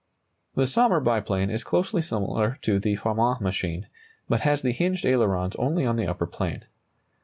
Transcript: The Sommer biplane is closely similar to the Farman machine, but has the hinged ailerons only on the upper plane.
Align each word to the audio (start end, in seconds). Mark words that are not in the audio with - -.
The 0.55 0.65
Sommer 0.65 0.99
biplane 0.99 1.51
is 1.51 1.63
closely 1.63 2.01
similar 2.01 2.57
to 2.63 2.79
the 2.79 2.95
Farman 2.95 3.37
machine, 3.39 3.85
but 4.27 4.41
has 4.41 4.63
the 4.63 4.71
hinged 4.71 5.05
ailerons 5.05 5.55
only 5.57 5.85
on 5.85 5.95
the 5.95 6.07
upper 6.07 6.25
plane. 6.25 6.65